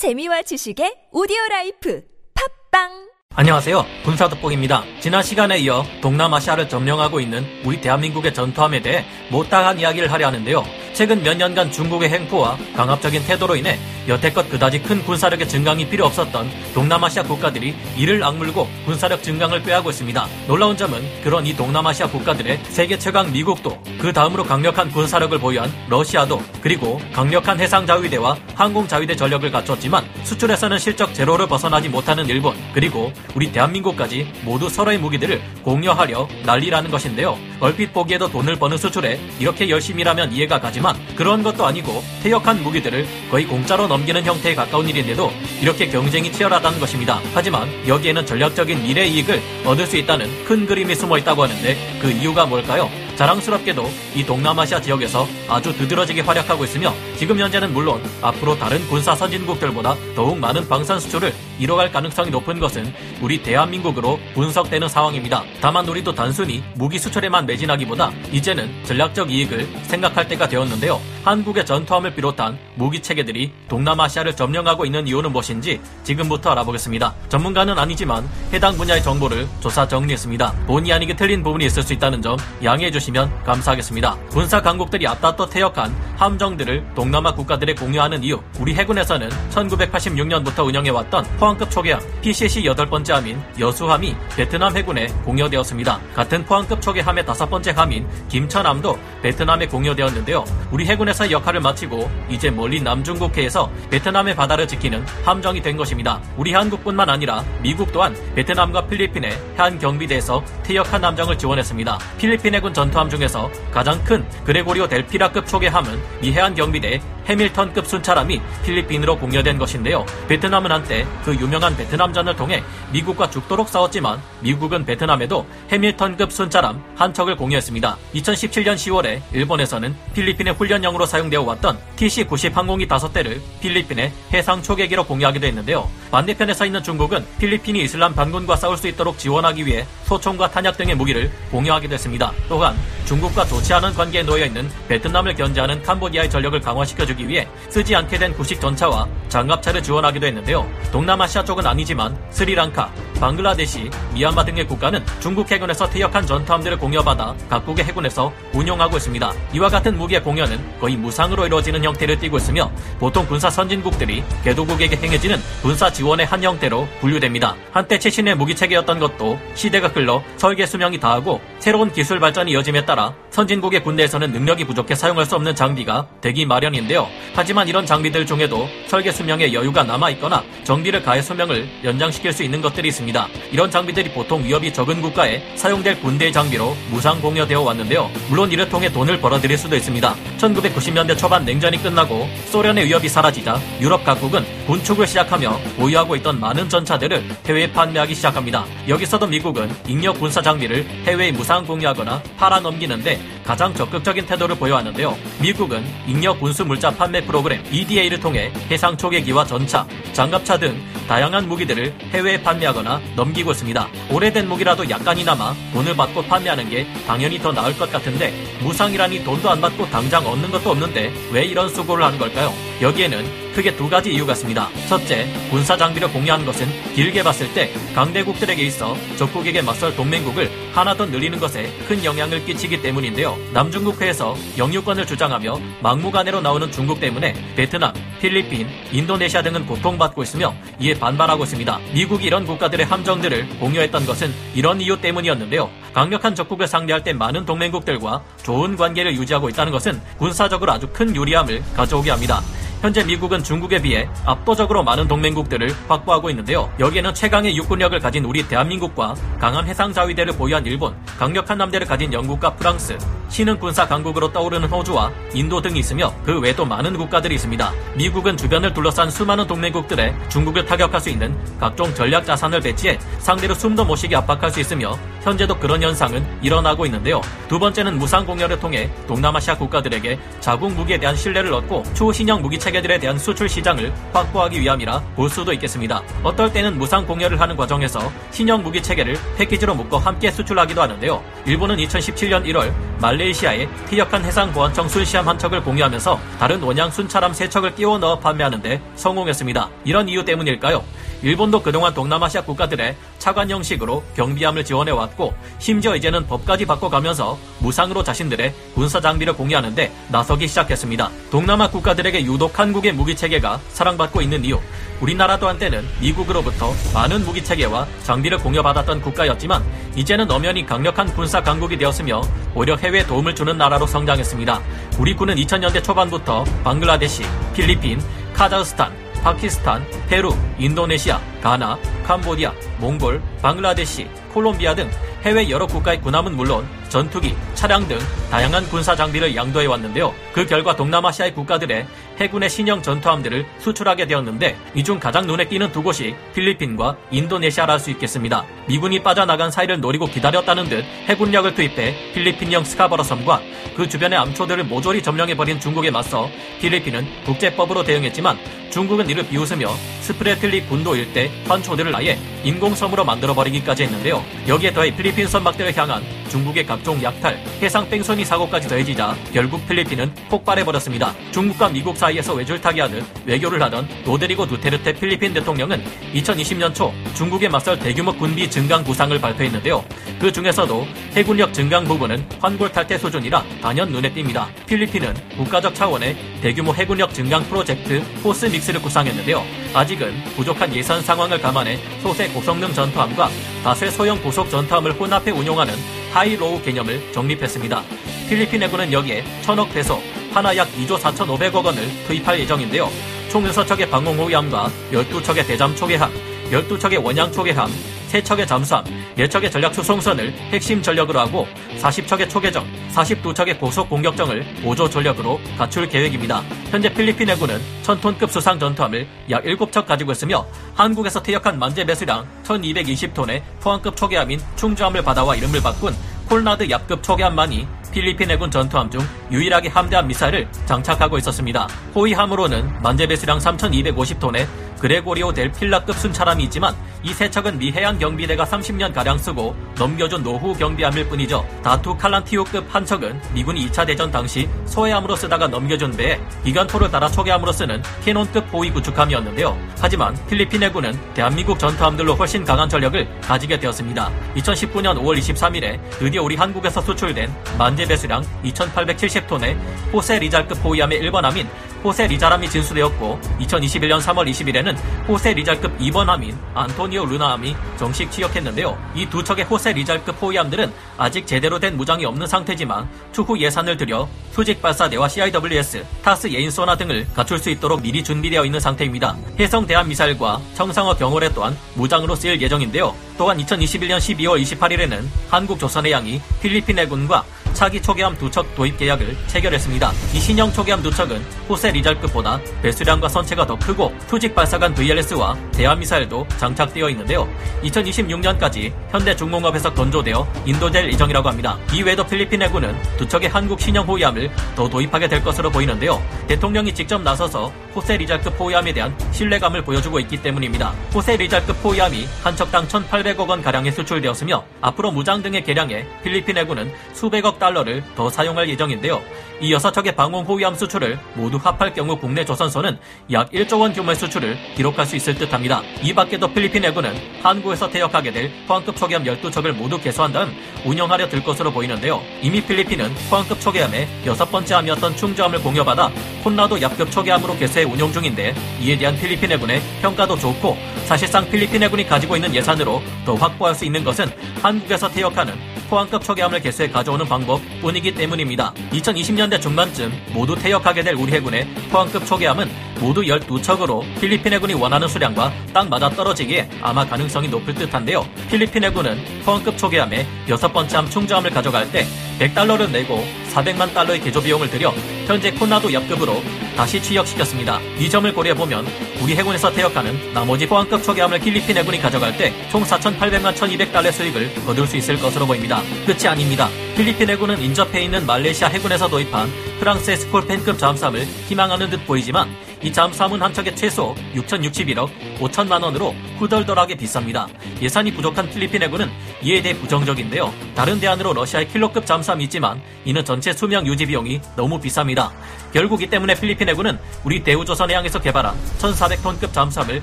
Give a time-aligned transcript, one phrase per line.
[0.00, 2.00] 재미와 지식의 오디오 라이프.
[2.32, 3.09] 팟빵
[3.40, 3.86] 안녕하세요.
[4.04, 4.84] 군사돋보기입니다.
[5.00, 10.62] 지난 시간에 이어 동남아시아를 점령하고 있는 우리 대한민국의 전투함에 대해 못다한 이야기를 하려 하는데요.
[10.92, 16.50] 최근 몇 년간 중국의 횡포와 강압적인 태도로 인해 여태껏 그다지 큰 군사력의 증강이 필요 없었던
[16.74, 20.26] 동남아시아 국가들이 이를 악물고 군사력 증강을 꾀하고 있습니다.
[20.46, 26.42] 놀라운 점은 그런 이 동남아시아 국가들의 세계 최강 미국도 그 다음으로 강력한 군사력을 보유한 러시아도
[26.60, 33.12] 그리고 강력한 해상 자위대와 항공 자위대 전력을 갖췄지만 수출에서는 실적 제로를 벗어나지 못하는 일본 그리고
[33.34, 37.38] 우리 대한민국까지 모두 서로의 무기들을 공여하려 난리라는 것인데요.
[37.60, 43.06] 얼핏 보기에도 돈을 버는 수출에 이렇게 열심히 일하면 이해가 가지만 그런 것도 아니고 퇴역한 무기들을
[43.30, 45.30] 거의 공짜로 넘기는 형태에 가까운 일인데도
[45.60, 47.20] 이렇게 경쟁이 치열하다는 것입니다.
[47.34, 52.46] 하지만 여기에는 전략적인 미래 이익을 얻을 수 있다는 큰 그림이 숨어 있다고 하는데 그 이유가
[52.46, 52.90] 뭘까요?
[53.20, 59.94] 자랑스럽게도 이 동남아시아 지역에서 아주 두드러지게 활약하고 있으며 지금 현재는 물론 앞으로 다른 군사 선진국들보다
[60.16, 65.44] 더욱 많은 방산 수출을 이뤄갈 가능성이 높은 것은 우리 대한민국으로 분석되는 상황입니다.
[65.60, 70.98] 다만 우리도 단순히 무기 수출에만 매진하기보다 이제는 전략적 이익을 생각할 때가 되었는데요.
[71.22, 77.14] 한국의 전투함을 비롯한 무기 체계들이 동남아시아를 점령하고 있는 이유는 무엇인지 지금부터 알아보겠습니다.
[77.28, 80.64] 전문가는 아니지만 해당 분야의 정보를 조사 정리했습니다.
[80.66, 83.09] 본의 아니게 틀린 부분이 있을 수 있다는 점 양해해 주시면
[83.44, 84.16] 감사하겠습니다.
[84.30, 92.00] 군사 강국들이 앞다퉈 퇴역한 함정들을 동남아 국가들에 공유하는 이유 우리 해군에서는 1986년부터 운영해왔던 포항급 초계함
[92.20, 95.98] PCC 여덟 번째 함인 여수함이 베트남 해군에 공여되었습니다.
[96.14, 100.44] 같은 포항급 초계함의 다섯 번째 함인 김천함도 베트남에 공여되었는데요.
[100.70, 106.20] 우리 해군에서 역할을 마치고 이제 멀리 남중국해에서 베트남의 바다를 지키는 함정이 된 것입니다.
[106.36, 111.98] 우리 한국뿐만 아니라 미국 또한 베트남과 필리핀의 해안 경비대에서 퇴역한 함정을 지원했습니다.
[112.18, 118.40] 필리핀 해군 전투 함 중에서 가장 큰 그레고리오 델피라급 초계함은 미 해안 경비대 해밀턴급 순찰함이
[118.64, 120.04] 필리핀으로 공여된 것인데요.
[120.28, 127.36] 베트남은 한때 그 유명한 베트남전을 통해 미국과 죽도록 싸웠지만 미국은 베트남에도 해밀턴급 순찰함 한 척을
[127.36, 127.96] 공유했습니다.
[128.14, 135.88] 2017년 10월에 일본에서는 필리핀의 훈련용으로 사용되어 왔던 TC-90 항공기 5대를 필리핀의 해상 초계기로 공유하기도 했는데요.
[136.10, 140.94] 반대편에 서 있는 중국은 필리핀이 이슬람 반군과 싸울 수 있도록 지원하기 위해 소총과 탄약 등의
[140.96, 142.32] 무기를 공유하기도 했습니다.
[142.48, 148.18] 또한 중국과 좋지 않은 관계에 놓여 있는 베트남을 견제하는 캄보디아의 전력을 강화시켜주기 위해 쓰지 않게
[148.18, 150.68] 된 구식 전차와 장갑차를 지원하기도 했는데요.
[150.92, 158.32] 동남아시아 쪽은 아니지만 스리랑카, 방글라데시, 미얀마 등의 국가는 중국 해군에서 퇴역한 전투함들을 공여받아 각국의 해군에서
[158.54, 159.32] 운용하고 있습니다.
[159.52, 165.36] 이와 같은 무기의 공여는 거의 무상으로 이루어지는 형태를 띠고 있으며 보통 군사 선진국들이 개도국에게 행해지는
[165.62, 167.54] 군사 지원의 한 형태로 분류됩니다.
[167.72, 173.14] 한때 최신의 무기 체계였던 것도 시대가 흘러 설계 수명이 다하고 새로운 기술 발전이 이어짐에 따라
[173.28, 177.06] 선진국의 군대에서는 능력이 부족해 사용할 수 없는 장비가 되기 마련인데요.
[177.34, 182.88] 하지만 이런 장비들 중에도 설계 수명에 여유가 남아있거나 정비를 가해 수명을 연장시킬 수 있는 것들이
[182.88, 183.28] 있습니다.
[183.52, 188.10] 이런 장비들이 보통 위협이 적은 국가에 사용될 군대의 장비로 무상 공여되어 왔는데요.
[188.30, 190.14] 물론 이를 통해 돈을 벌어들일 수도 있습니다.
[190.38, 197.22] 1990년대 초반 냉전이 끝나고 소련의 위협이 사라지자 유럽 각국은 군축을 시작하며 보유하고 있던 많은 전차들을
[197.46, 198.64] 해외에 판매하기 시작합니다.
[198.88, 203.18] 여기서도 미국은 잉여 군사 장비를 해외에 무상 공유하거나 팔아 넘기는데
[203.50, 205.18] 가장 적극적인 태도를 보여왔는데요.
[205.42, 211.92] 미국은 잉여 군수 물자 판매 프로그램 EDA를 통해 해상 초계기와 전차, 장갑차 등 다양한 무기들을
[212.12, 213.88] 해외에 판매하거나 넘기고 있습니다.
[214.12, 219.60] 오래된 무기라도 약간이나마 돈을 받고 판매하는 게 당연히 더 나을 것 같은데 무상이라니 돈도 안
[219.60, 222.54] 받고 당장 얻는 것도 없는데 왜 이런 수고를 하는 걸까요?
[222.80, 224.68] 여기에는 크게 두 가지 이유가 있습니다.
[224.88, 231.06] 첫째, 군사 장비를 공유하는 것은 길게 봤을 때 강대국들에게 있어 적국에게 맞설 동맹국을 하나 더
[231.06, 233.39] 늘리는 것에 큰 영향을 끼치기 때문인데요.
[233.52, 241.44] 남중국해에서 영유권을 주장하며 막무가내로 나오는 중국 때문에 베트남, 필리핀, 인도네시아 등은 고통받고 있으며 이에 반발하고
[241.44, 241.78] 있습니다.
[241.92, 245.68] 미국이 이런 국가들의 함정들을 공유했던 것은 이런 이유 때문이었는데요.
[245.92, 251.62] 강력한 적국을 상대할 때 많은 동맹국들과 좋은 관계를 유지하고 있다는 것은 군사적으로 아주 큰 유리함을
[251.74, 252.40] 가져오게 합니다.
[252.80, 256.72] 현재 미국은 중국에 비해 압도적으로 많은 동맹국들을 확보하고 있는데요.
[256.78, 262.54] 여기에는 최강의 육군력을 가진 우리 대한민국과 강한 해상 자위대를 보유한 일본, 강력한 남대를 가진 영국과
[262.54, 262.96] 프랑스,
[263.30, 267.72] 신흥 군사 강국으로 떠오르는 호주와 인도 등이 있으며 그 외에도 많은 국가들이 있습니다.
[267.96, 273.84] 미국은 주변을 둘러싼 수많은 동맹국들에 중국을 타격할 수 있는 각종 전략 자산을 배치해 상대로 숨도
[273.84, 277.20] 못 쉬게 압박할 수 있으며 현재도 그런 현상은 일어나고 있는데요.
[277.48, 282.98] 두 번째는 무상 공여를 통해 동남아시아 국가들에게 자국 무기에 대한 신뢰를 얻고 초신형 무기 체계들에
[282.98, 286.02] 대한 수출 시장을 확보하기 위함이라 볼 수도 있겠습니다.
[286.24, 291.22] 어떨 때는 무상 공여를 하는 과정에서 신형 무기 체계를 패키지로 묶어 함께 수출하기도 하는데요.
[291.46, 297.74] 일본은 2017년 1월 말레이시아에 피력한 해상보안청 순시함 한 척을 공유하면서 다른 원양 순차람 세 척을
[297.74, 299.68] 끼워 넣어 판매하는데 성공했습니다.
[299.84, 300.84] 이런 이유 때문일까요?
[301.22, 308.54] 일본도 그동안 동남아시아 국가들의 차관 형식으로 경비함을 지원해 왔고 심지어 이제는 법까지 바꿔가면서 무상으로 자신들의
[308.74, 311.10] 군사 장비를 공유하는데 나서기 시작했습니다.
[311.30, 314.58] 동남아 국가들에게 유독 한국의 무기 체계가 사랑받고 있는 이유.
[315.00, 319.64] 우리나라도 한때는 미국으로부터 많은 무기 체계와 장비를 공여받았던 국가였지만
[319.96, 322.20] 이제는 엄연히 강력한 군사 강국이 되었으며
[322.54, 324.60] 오히려 해외 도움을 주는 나라로 성장했습니다.
[324.98, 327.22] 우리 군은 2000년대 초반부터 방글라데시,
[327.54, 328.00] 필리핀,
[328.34, 328.92] 카자흐스탄,
[329.22, 334.90] 파키스탄, 페루, 인도네시아, 가나, 캄보디아, 몽골, 방글라데시, 콜롬비아 등
[335.22, 337.98] 해외 여러 국가의 군함은 물론 전투기, 차량 등
[338.30, 340.12] 다양한 군사 장비를 양도해 왔는데요.
[340.34, 341.86] 그 결과 동남아시아의 국가들의
[342.20, 347.80] 해군의 신형 전투함들을 수출하게 되었는데 이 중 가장 눈에 띄는 두 곳이 필리핀과 인도네시아라 할
[347.80, 348.44] 수 있겠습니다.
[348.66, 353.40] 미군이 빠져나간 사이를 노리고 기다렸다는 듯 해군력을 투입해 필리핀령 스카버러 섬과
[353.76, 356.28] 그 주변의 암초들을 모조리 점령해버린 중국에 맞서
[356.60, 358.36] 필리핀은 국제법으로 대응했지만
[358.70, 359.68] 중국은 이를 비웃으며
[360.02, 364.22] 스프레틀리 군도 일대 환초들을 아예 인공섬으로 만들어버리기까지 했는데요.
[364.48, 371.14] 여기에 더해 필리핀 선박들을 향한 중국의 각종 약탈, 해상 뺑소니 사고까지 더해지자 결국 필리핀은 폭발해버렸습니다.
[371.30, 375.84] 중국과 미국 사이에서 외줄타기 하듯 외교를 하던 로데리고 두테르테 필리핀 대통령은
[376.14, 379.84] 2020년 초 중국에 맞설 대규모 군비 증강 구상을 발표했는데요.
[380.18, 384.46] 그 중에서도 해군력 증강 부분은 환골탈태 수준이라 단연 눈에 띕니다.
[384.66, 389.44] 필리핀은 국가적 차원의 대규모 해군력 증강 프로젝트 Force Mix를 구상했는데요.
[389.74, 393.28] 아직은 부족한 예산 상황을 감안해 소수 고성능 전투함과
[393.62, 395.74] 다수의 소형 고속 전투함을 혼합해 운용하는
[396.12, 397.82] high-low 개념을 정립했습니다.
[398.28, 400.00] 필리핀 해군은 여기에 천억 페소,
[400.32, 402.88] 한화 약 2조 4,500억 원을 투입할 예정인데요.
[403.30, 406.10] 총 6척의 방공호위함과 12척의 대잠 초계함,
[406.50, 407.70] 12척의 원양 초계함,
[408.10, 408.84] 3척의 잠수함,
[409.16, 411.46] 4척의 전략 수송선을 핵심 전력으로 하고
[411.78, 416.42] 40척의 초계정, 42척의 고속 공격정을 보조 전력으로 갖출 계획입니다.
[416.70, 423.42] 현재 필리핀 해군은 1000톤급 수상 전투함을 약 7척 가지고 있으며 한국에서 퇴역한 만재 배수량 1220톤의
[423.60, 425.94] 포항급 초계함인 충주함을 받아와 이름을 바꾼
[426.28, 429.00] 콜나드 얍급 초계함만이 필리핀 해군 전투함 중
[429.32, 431.66] 유일하게 함대함 미사일을 장착하고 있었습니다.
[431.94, 434.46] 호위함으로는 만재 배수량 3,250톤의
[434.80, 440.22] 그레고리오 델 필라급 순찰함이 있지만 이 세 척은 미 해양 경비대가 30년 가량 쓰고 넘겨준
[440.22, 441.46] 노후 경비함일 뿐이죠.
[441.62, 447.52] 다투 칼란티아오급 한 척은 미군이 2차 대전 당시 소해함으로 쓰다가 넘겨준 배에 기관포를 달아 초계함으로
[447.52, 449.58] 쓰는 캐논급 호위 구축함이었는데요.
[449.78, 454.10] 하지만 필리핀 해군은 대한민국 전투함들로 훨씬 강한 전력을 가지게 되었습니다.
[454.36, 459.56] 2019년 5월 23일에 드디어 우리 한국에서 수출된 만재 배수량 2,870톤의
[459.92, 461.46] 호세 리잘급 호위함의 1번함인
[461.82, 464.76] 호세 리잘함이 진수되었고 2021년 3월 20일에는
[465.08, 468.78] 호세 리잘급 2번함인 안토니오 루나함이 정식 취역했는데요.
[468.94, 474.08] 이 두 척의 호세 리잘급 호위함들은 아직 제대로 된 무장이 없는 상태지만 추후 예산을 들여
[474.32, 479.16] 수직 발사대와 CIWS, TASS 예인 소나 등을 갖출 수 있도록 미리 준비되어 있는 상태입니다.
[479.38, 482.94] 해성 대함 미사일과 청상어 경어뢰 또한 무장으로 쓰일 예정인데요.
[483.18, 489.92] 또한 2021년 12월 28일에는 한국 조선해양이 필리핀 해군과 차기 초계함 두 척 도입 계약을 체결했습니다.
[490.14, 496.26] 이 신형 초계함 두 척은 호세 리잘급보다 배수량과 선체가 더 크고 수직 발사관 VLS와 대함미사일도
[496.38, 497.28] 장착되어 있는데요.
[497.62, 501.58] 2026년까지 현대중공업에서 건조되어 인도될 예정이라고 합니다.
[501.72, 506.02] 이외에도 필리핀 해군은 두 척의 한국 신형 호위함을 더 도입하게 될 것으로 보이는데요.
[506.26, 510.70] 대통령이 직접 나서서 호세 리잘급 호위함에 대한 신뢰감을 보여주고 있기 때문입니다.
[510.94, 516.72] 호세 리잘급 호위함이 한 척당 1,800억 원 가량에 수출되었으며 앞으로 무장 등의 개량에 필리핀 해군은
[516.92, 519.00] 수백억 달러를 더 사용할 예정인데요.
[519.40, 522.78] 이 6척의 방공 호위함 수출을 모두 합할 경우 국내 조선소는
[523.12, 525.62] 약 1조 원 규모의 수출을 기록할 수 있을 듯합니다.
[525.82, 530.34] 이 밖에도 필리핀 해군은 한국에서 퇴역하게 될 포항급 초계함 12척을 모두 개소한 다음
[530.64, 532.02] 운영하려 들 것으로 보이는데요.
[532.20, 535.90] 이미 필리핀은 포항급 초계함의 여섯 번째 함이었던 충주함을 공여받아
[536.22, 541.86] 콘라도 얍급 초계함으로 개소해 운용 중인데 이에 대한 필리핀 해군의 평가도 좋고 사실상 필리핀 해군이
[541.86, 544.06] 가지고 있는 예산으로 더 확보할 수 있는 것은
[544.42, 545.34] 한국에서 퇴역하는
[545.68, 548.52] 포항급 초계함을 개수해 가져오는 방법뿐이기 때문입니다.
[548.72, 552.50] 2020년대 중반쯤 모두 퇴역하게 될 우리 해군의 포항급 초계함은
[552.80, 558.04] 모두 12척으로 필리핀 해군이 원하는 수량과 딱 맞아 떨어지기에 아마 가능성이 높을 듯한데요.
[558.28, 561.86] 필리핀 해군은 포항급 초계함의 여섯 번째 함 충주함을 가져갈 때
[562.20, 564.70] 100달러를 내고 400만 달러의 개조 비용을 들여
[565.06, 566.22] 현재 콘나도 약급으로
[566.56, 567.58] 다시 취역시켰습니다.
[567.78, 568.66] 이 점을 고려해보면
[569.02, 574.66] 우리 해군에서 퇴역하는 나머지 포항급 초계함을 필리핀 해군이 가져갈 때 총 4,800만 1,200달러 수익을 거둘
[574.66, 575.62] 수 있을 것으로 보입니다.
[575.86, 576.48] 끝이 아닙니다.
[576.76, 582.28] 필리핀 해군은 인접해 있는 말레이시아 해군에서 도입한 프랑스의 스콜펜급 잠수함을 희망하는 듯 보이지만
[582.62, 587.26] 이 잠수함은 한 척에 최소 6,061억 5천만 원으로 후덜덜하게 비쌉니다.
[587.62, 588.90] 예산이 부족한 필리핀 해군은
[589.22, 590.32] 이에 대해 부정적인데요.
[590.54, 595.10] 다른 대안으로 러시아의 킬로급 잠수함이 있지만 이는 전체 수명 유지 비용이 너무 비쌉니다.
[595.52, 599.82] 결국 이 때문에 필리핀 해군은 우리 대우조선 해양에서 개발한 1,400톤급 잠수함을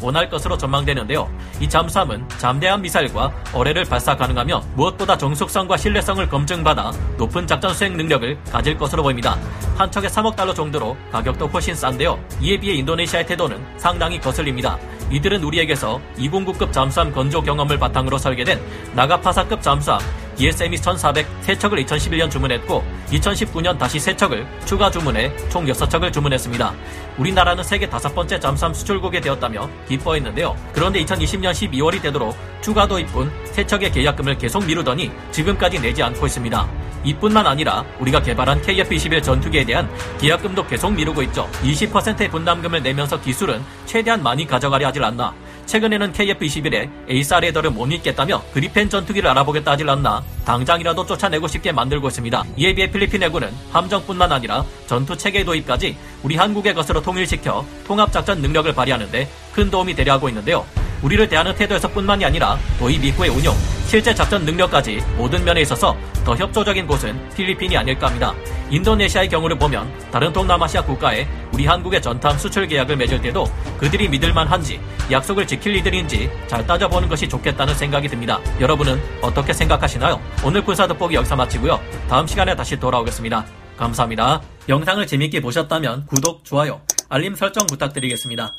[0.00, 1.28] 원할 것으로 전망되는데요.
[1.60, 8.38] 이 잠수함은 잠대한 미사일과 어뢰를 발사 가능하며 무엇보다 정숙성과 신뢰성을 검증받아 높은 작전 수행 능력을
[8.50, 9.36] 가질 것으로 보입니다.
[9.76, 12.18] 한 척에 3억 달러 정도로 가격도 훨씬 싼데요.
[12.40, 14.78] 이에 비해 인도네시아의 태도는 상당히 거슬립니다.
[15.10, 18.60] 이들은 우리에게서 209급 잠수함 건조 경험을 바탕으로 설계된
[18.94, 20.00] 나가파사급 잠수함
[20.36, 26.72] DSM이 1400 3척을 2011년 주문했고 2019년 다시 3척을 추가 주문해 총 6척을 주문했습니다.
[27.18, 30.56] 우리나라는 세계 다섯 번째 잠수함 수출국이 되었다며 기뻐했는데요.
[30.72, 36.79] 그런데 2020년 12월이 되도록 추가 도입분 3척의 계약금을 계속 미루더니 지금까지 내지 않고 있습니다.
[37.04, 39.88] 이뿐만 아니라 우리가 개발한 KF-21 전투기에 대한
[40.20, 41.48] 계약금도 계속 미루고 있죠.
[41.62, 45.34] 20%의 분담금을 내면서 기술은 최대한 많이 가져가려 하질 않나.
[45.66, 52.08] 최근에는 KF-21에 AESA 레이더를 못 믿겠다며 그리펜 전투기를 알아보겠다 하질 않나 당장이라도 쫓아내고 싶게 만들고
[52.08, 52.44] 있습니다.
[52.56, 58.72] 이에 비해 필리핀 해군은 함정뿐만 아니라 전투 체계 도입까지 우리 한국의 것으로 통일시켜 통합작전 능력을
[58.74, 60.66] 발휘하는데 큰 도움이 되려 하고 있는데요.
[61.02, 63.54] 우리를 대하는 태도에서뿐만이 아니라 도입 이후의 운용,
[63.90, 68.32] 실제 작전 능력까지 모든 면에 있어서 더 협조적인 곳은 필리핀이 아닐까 합니다.
[68.70, 73.46] 인도네시아의 경우를 보면 다른 동남아시아 국가에 우리 한국의 전탐 수출 계약을 맺을 때도
[73.78, 74.80] 그들이 믿을만한지
[75.10, 78.38] 약속을 지킬 이들인지 잘 따져보는 것이 좋겠다는 생각이 듭니다.
[78.60, 80.20] 여러분은 어떻게 생각하시나요?
[80.44, 81.80] 오늘 군사 돋보기 여기서 마치고요.
[82.08, 83.44] 다음 시간에 다시 돌아오겠습니다.
[83.76, 84.40] 감사합니다.
[84.68, 88.54] 영상을 재밌게 보셨다면 구독, 좋아요, 알림 설정 부탁드리겠습니다.